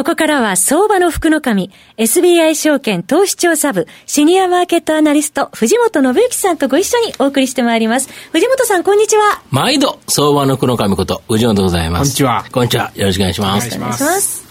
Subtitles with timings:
[0.00, 8.08] ここからは相場の福の神、SBI 証券投資調査部、シニアマーケットアナリスト、藤本信之さんとご一緒にお送りしてまいります。
[8.32, 9.42] 藤本さん、こんにちは。
[9.50, 12.00] 毎度、相場の福の神こと、藤本でございます。
[12.00, 12.44] こんにちは。
[12.50, 12.90] こんにちは。
[12.94, 13.76] よろしくお願いします。
[13.76, 14.50] お願いします。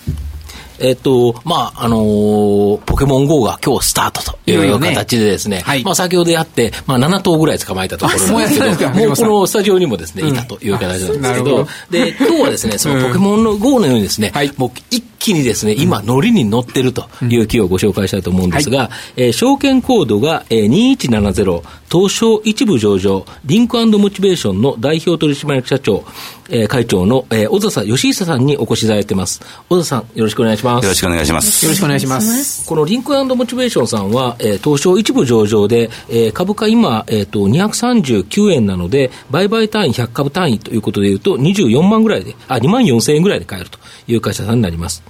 [0.81, 26.05] えっと、まあ、あのー、ポケモン GO が今日スタートという形でですね、ねはい、まあ、先ほどやって、まあ、7頭ぐらい捕まえたところなんですけど、もうこのスタジオにもですね、いたという形なんですけど、で、今日はですね、そのポケモンの GO のようにですね、もう一気にですね、今、ノリに乗ってるという企業をご紹介したいと思うんですが、はい、えー、証券コードが、えー、2170、東証一部上場、リンクモチベーションの代表取締役社長、
[26.49, 29.41] えー、会長の、えー、小笹義久さんにお越しいただいてます。
[29.69, 30.83] 小笹さん、よろしくお願いします。
[30.83, 31.66] よろしくお願いします。
[31.66, 32.67] よろしくお願いします。
[32.67, 45.03] このリンクモチベーションさんは、えー、東証一部上場で、えー、株価今、えっ、ー、と、239円なので、売買単位100株単位ということでいうと、24万ぐらいで、あ、2万4千円ぐらいで買えるという会社さんになります。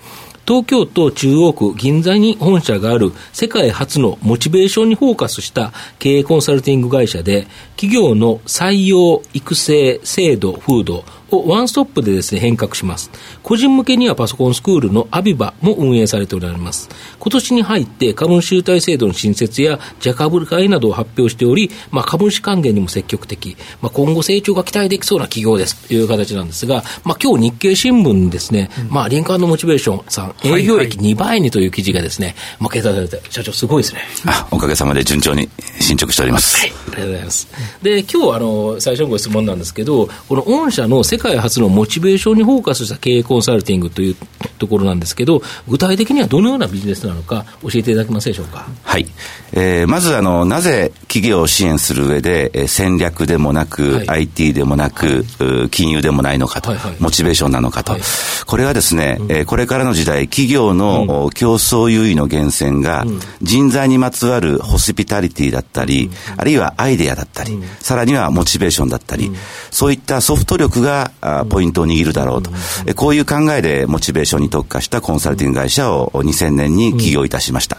[0.49, 13.11] 東京都中央区銀座に本社がある世界初のモチベーションにフォーカスした経営コンサルティング会社で、企業の採用、育成、制度、風土、をワンストップでですね、変革します。
[13.43, 16.89] 個人向けにはパソコンスクールのアビバも運営されておられます。
[17.19, 34.01] 今年に入って株主優待制度の新設やジャ株会などを発表しており、まあ、株主還元にも積極的、まあ、今後成長が期待できそうな企業ですという形なんですが、まあ、今日日経新聞にですね、うん、まあ、リンカーのモチベーションさん、営業益2倍にという記事がですね、まあ、掲載されて、社長すごいですね。
[34.25, 36.57] あ、おかげさまで順調に進捗しております。
[36.57, 37.47] はい、ありがとうございます。
[37.81, 44.15] で、今日あの、最初のご質問なんですけど、この御社の世界初のモチベーションにフォーカスした経営コンサルティングという
[44.57, 48.67] ところなんですけど、具体的にはどのようなビジネスなのか、教えていただけますでしょうか？
[48.83, 49.05] はい。
[49.51, 57.93] えー、まずあの、なぜ企業を支援する上で、えー、戦略でもなく、はい、IT でもなく、はい、金融でもないのかと、はいはい、モチベーションなのかと。
[57.93, 58.01] はい、
[58.45, 69.31] これはですね、うん、えー、これからの時代、企業の、うん、競争優位の源泉が、うん、人材にまつわるホスピタリティだったり、あるいはアイデアだったり、さらにはモチベーションだったり、
[69.71, 72.51] そういったソフト力があポイントを握るだろうと、
[72.85, 77.77] えこういう考えでモチベーションに特化したコンサルティング会社を2000年に起業いたしました。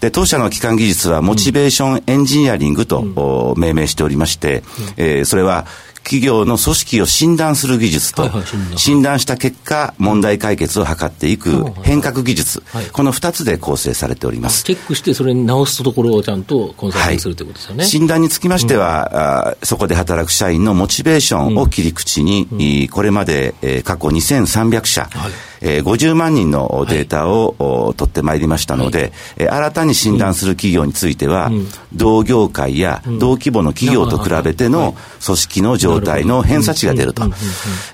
[0.00, 4.62] で当社の基幹技術はモチベーションエンジニアリングと命名しておりまして、
[4.96, 5.66] えー、それは
[6.02, 8.28] 企業の組織を診断する技術と、
[8.76, 9.20] 診断。
[9.20, 12.62] した結果、問題解決を図っていく変革技術、
[12.92, 14.64] この2つで構成されております。
[14.64, 17.84] チェックして、それに直すところをちゃんとコンサルするということですよね。
[17.84, 25.08] 診断につきましては、そこで働く社員のモチベーションを切り口に、これまで、過去2300社、
[25.60, 34.94] えー、50万人のデータを、はい、取ってまいりましたので、はい、新たに診断する企業については、うん、同業界や同規模の企業と比べての
[35.24, 37.22] 組織の状態の偏差値が出ると。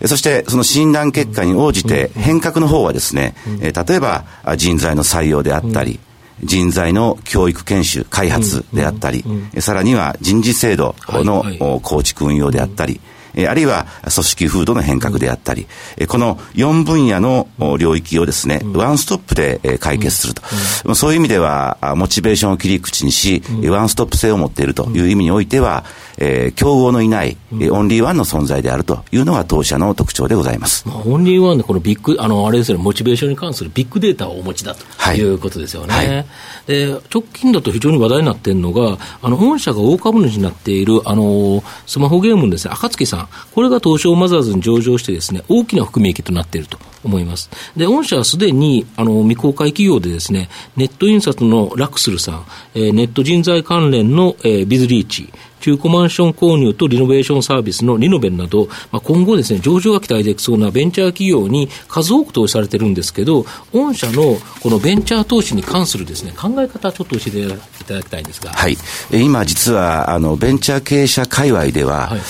[0.07, 4.25] そして、その診断結果に応じて変革の方はですね、えー、例えば
[4.57, 5.99] 人材の採用であったり、
[6.43, 9.25] 人材の教育研修、開発であったり、
[9.59, 11.45] さらには人事制度の
[11.81, 13.01] 構築運用であったり、
[13.49, 15.67] あるいは組織風土の変革であったり、
[16.09, 17.49] この4分野の
[17.79, 20.95] 領域をですね、ワンストップで解決すると。
[20.95, 25.85] そういう意味では、モチベーションを切り口にし、ワンストップ性を持っているという意味においては、
[26.19, 30.89] えー、競合のいない、うん、オンリーワンの存在であるというのが当社の特徴でございます。
[30.89, 35.23] まあ、オンリーワンでこのビッグ、あの、あれですよね、モチベーションに関するビッグデータをお持ちだとい。
[35.23, 35.95] うことですよね。
[35.95, 36.09] はい。
[36.09, 36.27] はい、
[36.67, 47.51] で直近だと非常に話題になっているのが、あの、御社が大株主になっている、あの、スマホゲームのですね、暁さん、これが東証マザーズに上場してですね、大きな含み益となっていると思います。
[47.77, 52.45] で、御社はすでに、あの、未公開企業でですね、ネット印刷のラクスルさん、
[52.75, 67.49] えー、ネット人材関連の、えー、ビズリーチ、中古マンション購入とリノベーションサービスのリノベンなど、まあ、今後ですね、上場が期待できそうなベンチャー企業に数多く投資されてるんですけど、御社のこのベンチャー投資に関するですね、考え方、ちょっと教えてい
[67.85, 68.51] ただきたいんですが。
[68.53, 68.77] はい。
[69.11, 72.21] 今、実は、あの、ベンチャー経営者界隈では、はい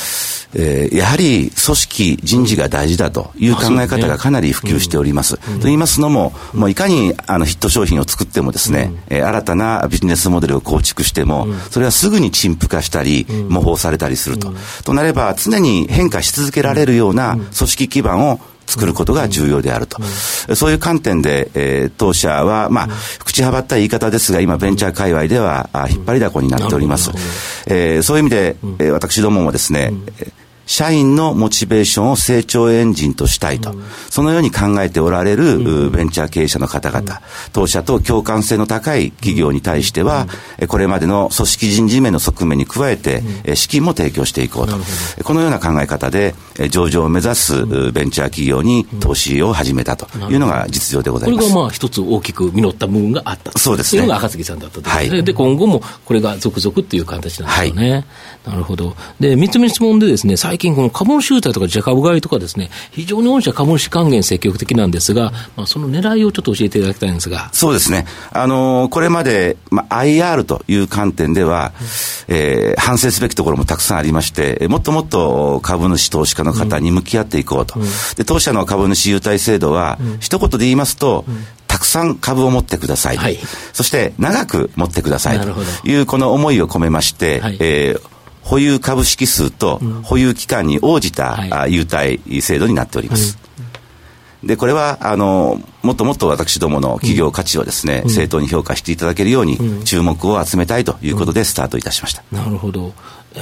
[0.59, 5.37] えー、やはり組織、人事が大事だという考え方がかなり普及しております。
[5.37, 14.55] と言いますのも、もういかにあのヒット商品を作ってもですね、えー、新たなビジネスモデルを構築しても、それはすぐに陳腐化したり、模倣されたりすると。
[14.85, 20.03] となれば、常に変化し続けられるような組織基盤を作ることが重要であると。
[20.55, 22.89] そういう観点で、えー、当社は、まあ、
[23.25, 27.11] 口はばった言い方ですが、今、ベンチャー界隈では、あ引っ張りだこになっております。
[27.67, 29.93] えー、そういう意味で、えー、私どももですね、
[30.67, 33.75] 社員のモチベーションを成長エンジンとしたいと、
[34.11, 37.23] そのように考えておられる、ベンチャー経営者の方々、
[37.53, 40.27] 当社と共感性の高い企業に対しては、
[40.69, 43.23] これまでの組織人事面の側面に加えて、
[43.55, 44.77] 資金も提供していこうと、
[45.25, 46.35] このような考え方で、
[46.71, 50.07] 上場を目指すベンチャー企業に投資を始めたと。
[50.31, 51.43] いうのが実情でございます。
[51.43, 53.57] これがまあ一つ大きく実った部分があった。
[53.59, 54.01] そうですね。
[54.01, 57.93] というのが赤杉さんだったということで、はい、で今後もこれが続々っていう形なんですよね。
[57.93, 58.05] はい、
[58.51, 58.97] なるほど。
[59.21, 67.51] で、三つ目の質問でですね、最近この株主優待とか自株買いとかですね、非常に御社株主還元積極的なんですが、まあ、その狙いをちょっと教えていただきたいんですが。
[67.53, 68.07] そうですね。
[68.33, 71.73] あのー、これまで、まあ、IR という観点では、
[72.29, 77.79] えー、反省すべきところもたくさんありまして、もっともっと株主投資家の方に向き合っていこうと。
[77.79, 77.87] うん、
[78.17, 83.17] で当社の株主優待制度は、うん、一言で言いますと、うんたくさん株を持ってください。
[83.19, 83.39] はい、
[83.75, 85.53] そして長く持ってくださいと
[85.85, 88.16] いうこの思いを込めまして、はい、えー
[88.47, 93.37] 保有株式数と保有期間に応じた、うん、優待制度になっております。
[94.47, 102.23] で、これは、あの、もっともっと私どもの企業価値をですね、うん、正当に評価していただけるように、注目を集めたいということでスタートいたしました。
[102.33, 102.93] なるほど。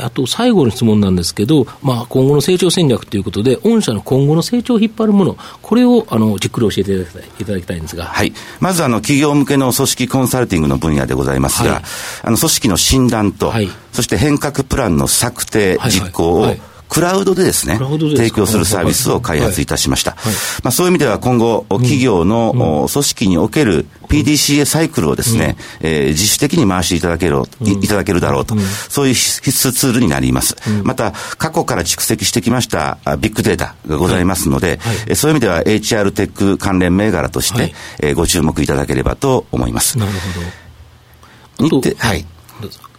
[0.02, 11.82] あと最後の質問なんですけど、まあ、今後の成長戦略ということで、御社の今後の成長を引っ張るもの、これをあのじっくり教えていただきたいいただきたいんですが、はい、まずあの企業向けの組織コンサルティングの分野でございますが、はい、
[12.22, 16.42] あの組織の診断と、はい、そして変革プランの策定、実行を、はい。
[16.42, 20.16] はいはいクラウドでですね、提供するサービスを開発いたしました。
[20.62, 27.42] まあ、そういう意味では今後、企業の、組織における PDCA サイクルをですね、うん、えー、自主的に回していただける、
[27.82, 28.56] いただけるだろうと、
[28.88, 30.56] そういう必須ツールになります。
[30.84, 34.96] また、過去から蓄積してきましたビッグデータがございますので、はい。
[34.96, 39.98] はい、そういう意味では HR テック関連銘柄として、はい、えー、ご注目いただければと思います。
[39.98, 41.96] なるほど。
[41.98, 42.26] はい。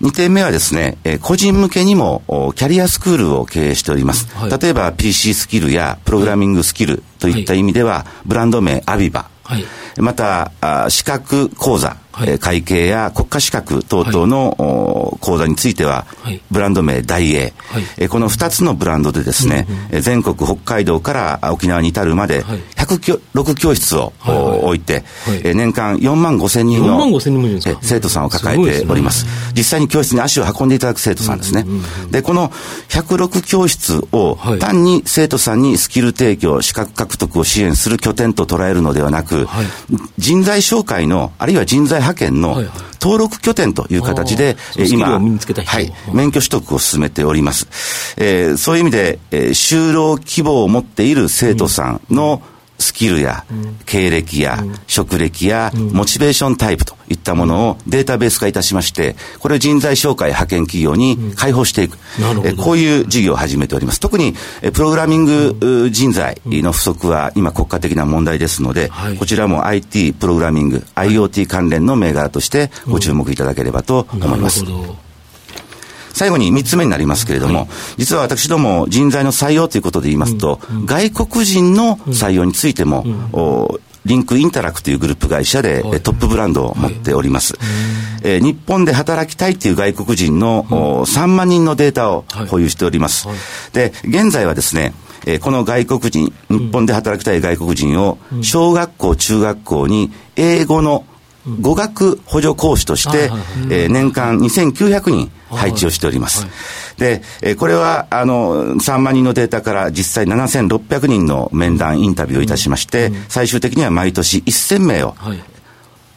[0.02, 2.24] 2点目はですね、えー、個人向けにも
[2.56, 4.28] キャリアスクールを経営しております。
[4.36, 9.66] はい、例えば PC スキルやプログラミングスキルといった意味では、ブランド名アビバ、はい、
[9.98, 10.52] また
[10.90, 16.06] 資格講座、はい、会計や国家資格等々の、講座については、
[16.52, 17.54] ブランド名大英、
[17.98, 22.44] はい、この2つのブランドでですね、うんうん、全国北海道から沖縄に至るまで
[22.86, 24.14] 106教室を、
[24.64, 25.04] 置いて、
[25.44, 27.20] 年間4万5千人の
[27.82, 29.26] 生徒さんを抱えております。
[29.56, 31.66] 実際に教室に足を運んでいただく生徒さんですね。
[32.12, 32.50] で、この
[32.90, 39.48] 106教室を単に生徒さんにスキル提供、資格獲得を支援する拠点と捉えるのではなく、
[40.18, 42.64] 人材紹介の、あるいは人材派遣の
[43.02, 44.58] 登録拠点という形で、
[44.90, 47.68] 今、はい、免許取得を進めております。
[48.18, 52.55] えー、そういう意味で、えー、就労希望を持っている生徒さんの、うん
[52.86, 53.46] スキルや
[53.86, 61.98] 経歴や職歴やモチベーションタイプといったものをデータベース化いたしまして、これを人材紹介派遣企業に開放していく、
[62.46, 64.00] えこういう事業を始めております。
[64.00, 64.36] 特に
[64.74, 74.64] プログラミング人材の不足は今国家的な問題ですので、こちらも IT、プログラミング、IoT 関連の銘柄としてご注目いただければと思います。
[76.16, 77.68] 最後に3つ目になりますけれども、はい、
[77.98, 83.04] 実は私ども人材の採用ということで言いますと、外国人の採用についても、
[83.34, 83.80] うん。
[84.06, 87.58] リンクインタラクというグループ会社で、はい、トップブランドを持っております。
[87.58, 87.66] はい、
[88.24, 93.28] えー、日本で働きたいという外国人の、うん、3万人のデータを保有しております。
[93.28, 93.38] はい、
[93.74, 94.94] で、現在はですね、
[95.26, 101.04] えー、この外国人、日本で働きたい外国人を、小学校、中学校に英語の
[101.62, 103.30] 語学補助講師として、
[103.70, 106.48] えー、年間2900人配置をしております。
[106.98, 115.16] で、えー、これは、あの、3万人のデータから実際7600人の面談、インタビューをいたしまして、最終的には毎年1000名を、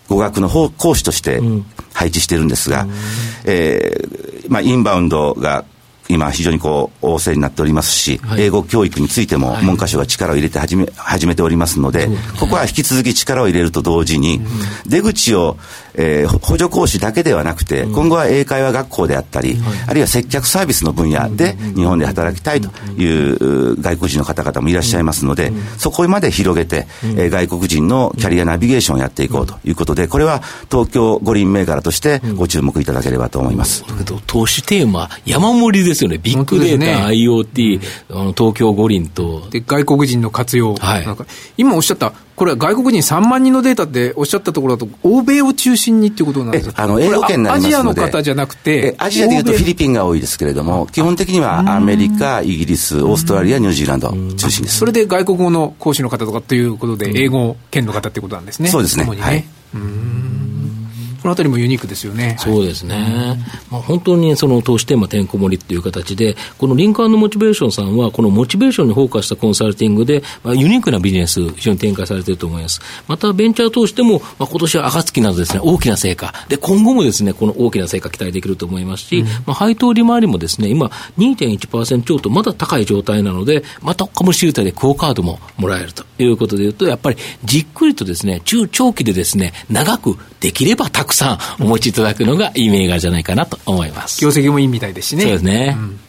[0.08, 1.40] 語学の講師として
[1.92, 2.86] 配置しているんですが、
[3.44, 5.64] えー、まあ、インバウンドが
[6.08, 12.08] 今非常にこう旺盛になっておりますし、はい、英語教育についても文科省が力を入れて始め始めておりますので、
[12.40, 14.40] ここは引き続き力を入れると同時に、
[14.86, 15.56] 出口を
[15.98, 33.84] えー、補助講師だけではなくて、今後は英会話学校であったり、あるいは接客サービスの分野で日本で働きたいという外国人の方々もいらっしゃいますので、そこまで広げて、えー、外国人のキャリアナビゲーションをやっていこうということで、これは東京五輪銘柄としてご注目いただければと思います。
[33.88, 36.18] だけど、投資テーマ、山盛りですよね。
[36.18, 39.48] ビッグデータ、ね、IoT、あの東京五輪と。
[39.50, 40.76] で、外国人の活用。
[40.76, 41.06] はい、
[41.56, 46.84] 今おっしゃったこれは外国人3万人のデータっておっしゃったところだと、欧米を中心にっていうことなんですか？
[46.84, 54.78] あの英語圏アジアの方じゃなくて、アジアでいうとフィリピンが多いですけれども、基本的にはアメリカ、イギリス、オーストラリア、ニュージーランド中心です。
[54.78, 58.68] それで外国語の講師の方とかということで、英語圏の方ってことなんですね。
[58.68, 59.04] そうですね。
[59.04, 59.16] ね。
[59.20, 59.44] はい。
[61.28, 62.36] このあたりもユニークですよね。
[62.38, 63.36] そうですね。
[63.70, 72.80] まあ、本当にその投資テーマてんこ盛りっていう形で、このリンクモチベーションさんは、このモチベーションにフォーカスしたコンサルティングで、まあ、ユニークなビジネス、非常に展開されていると思います。
[73.08, 76.32] また、ベンチャー投資でも、まあ、今年は暁などですね、大きな成果。
[76.48, 94.22] で、今後もですね、この大きな成果期待できると思いますし、うん、まあ、配当利回りもですね、今、2.1%超とまだ高い状態なので、また株式優待でクオカードももらえるということでいうと、やっぱりじっくりとですね、中長期でですね、長くできればたくさんお持ちいただくのがいい銘柄じゃないかなと思います。
[94.22, 95.22] 業績もいいみたいですしね。
[95.22, 95.76] そうですね。
[95.76, 96.00] うん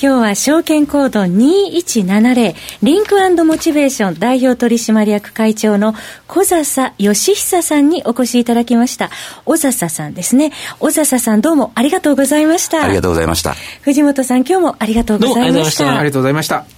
[0.00, 5.92] 今日は証券コード2170リンクモチベーション代表取締役会長の
[6.28, 9.10] 小笹義久さんにお越しいただきました。
[9.44, 10.52] 小笹さんですね。
[10.78, 12.84] 小笹さんどうもありがとうございました。
[12.84, 13.56] ありがとうございました。
[13.82, 15.98] 藤本さん今日もありがとうございました。
[15.98, 16.77] ありがとうございました。